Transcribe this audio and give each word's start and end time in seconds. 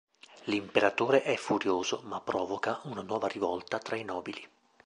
L'imperatore 0.45 1.21
è 1.21 1.35
furioso 1.37 2.01
ma 2.05 2.19
provoca 2.21 2.79
una 2.85 3.03
nuova 3.03 3.27
rivolta 3.27 3.77
tra 3.77 3.95
i 3.95 4.03
nobili. 4.03 4.43